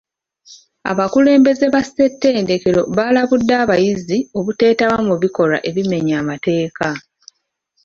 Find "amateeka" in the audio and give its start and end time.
6.21-6.87